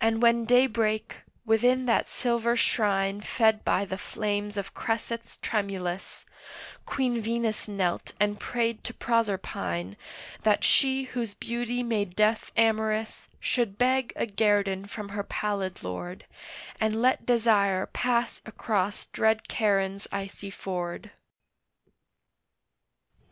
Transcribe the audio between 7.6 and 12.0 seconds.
knelt and prayed to Proserpine That she whose beauty